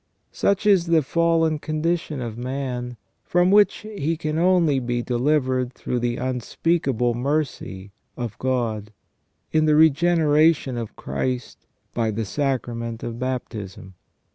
[0.31, 5.99] Such is the fallen condition of man, from which he can only be delivered through
[5.99, 8.93] the unspeakable mercy of God,
[9.51, 13.93] in the regenera tion of Christ by the sacrament of baptism.